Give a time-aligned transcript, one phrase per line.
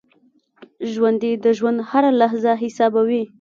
[0.91, 3.23] ژوندي د ژوند هره لحظه حسابوي